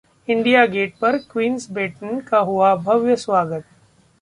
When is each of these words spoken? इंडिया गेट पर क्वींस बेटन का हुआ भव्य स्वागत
इंडिया 0.27 0.65
गेट 0.65 0.93
पर 1.01 1.17
क्वींस 1.31 1.69
बेटन 1.71 2.19
का 2.21 2.39
हुआ 2.39 2.75
भव्य 2.77 3.15
स्वागत 3.15 3.65